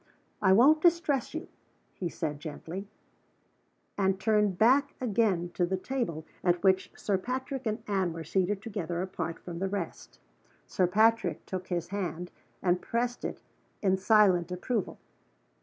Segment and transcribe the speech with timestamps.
[0.41, 1.47] "I won't distress you,"
[1.93, 2.87] he said, gently
[3.99, 8.63] and turned back again to the table at which Sir Patrick and Anne were seated
[8.63, 10.17] together apart from the rest.
[10.65, 12.31] Sir Patrick took his hand,
[12.63, 13.41] and pressed it
[13.83, 14.97] in silent approval.